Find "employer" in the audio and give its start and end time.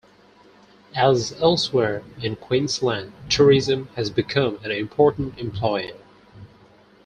5.37-5.93